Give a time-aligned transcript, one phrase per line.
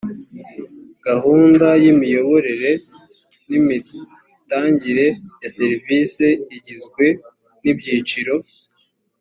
[1.05, 2.71] gahunda y imiyoborere
[3.49, 5.05] n imitangire
[5.41, 7.05] ya serivisi igizwe
[7.61, 8.35] n ibyiciro